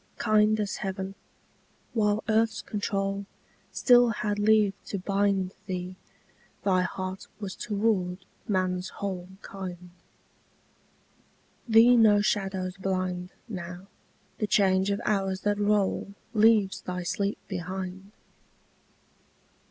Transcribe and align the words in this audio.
Kind 0.17 0.59
as 0.59 0.77
heaven, 0.77 1.13
while 1.93 2.23
earth's 2.27 2.63
control 2.63 3.27
Still 3.71 4.09
had 4.09 4.39
leave 4.39 4.73
to 4.87 4.97
bind 4.97 5.53
Thee, 5.67 5.95
thy 6.63 6.81
heart 6.81 7.27
was 7.39 7.53
toward 7.55 8.25
man's 8.47 8.89
whole 8.89 9.27
Kind. 9.43 9.91
Thee 11.69 11.95
no 11.95 12.19
shadows 12.19 12.77
blind 12.77 13.29
Now: 13.47 13.85
the 14.39 14.47
change 14.47 14.89
of 14.89 14.99
hours 15.05 15.41
that 15.41 15.59
roll 15.59 16.15
Leaves 16.33 16.81
thy 16.81 17.03
sleep 17.03 17.37
behind. 17.47 18.11